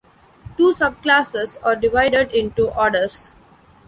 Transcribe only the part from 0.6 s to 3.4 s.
subclasses are divided into orders.